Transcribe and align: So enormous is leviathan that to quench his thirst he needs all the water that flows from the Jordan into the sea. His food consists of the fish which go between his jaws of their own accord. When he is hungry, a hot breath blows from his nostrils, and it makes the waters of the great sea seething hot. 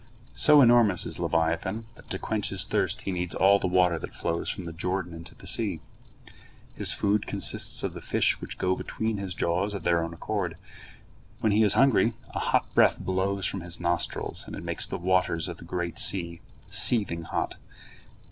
So 0.33 0.63
enormous 0.63 1.05
is 1.05 1.19
leviathan 1.19 1.85
that 1.93 2.09
to 2.09 2.17
quench 2.17 2.49
his 2.49 2.65
thirst 2.65 3.03
he 3.03 3.11
needs 3.11 3.35
all 3.35 3.59
the 3.59 3.67
water 3.67 3.99
that 3.99 4.15
flows 4.15 4.49
from 4.49 4.63
the 4.63 4.73
Jordan 4.73 5.13
into 5.13 5.35
the 5.35 5.45
sea. 5.45 5.79
His 6.75 6.91
food 6.91 7.27
consists 7.27 7.83
of 7.83 7.93
the 7.93 8.01
fish 8.01 8.41
which 8.41 8.57
go 8.57 8.75
between 8.75 9.17
his 9.17 9.35
jaws 9.35 9.75
of 9.75 9.83
their 9.83 10.01
own 10.01 10.11
accord. 10.15 10.57
When 11.41 11.51
he 11.51 11.61
is 11.61 11.73
hungry, 11.73 12.13
a 12.33 12.39
hot 12.39 12.73
breath 12.73 12.99
blows 12.99 13.45
from 13.45 13.61
his 13.61 13.79
nostrils, 13.79 14.45
and 14.47 14.55
it 14.55 14.63
makes 14.63 14.87
the 14.87 14.97
waters 14.97 15.47
of 15.47 15.57
the 15.57 15.65
great 15.65 15.99
sea 15.99 16.41
seething 16.67 17.25
hot. 17.25 17.57